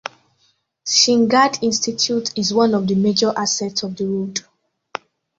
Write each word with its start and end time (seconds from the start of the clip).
Sinhgad 0.83 1.61
Institute 1.61 2.31
is 2.35 2.51
one 2.55 2.73
of 2.73 2.87
the 2.87 2.95
major 2.95 3.31
assets 3.37 3.83
of 3.83 3.95
the 3.97 4.07
road. 4.07 4.39